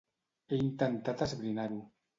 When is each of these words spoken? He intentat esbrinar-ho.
He 0.51 0.57
intentat 0.67 1.25
esbrinar-ho. 1.27 1.83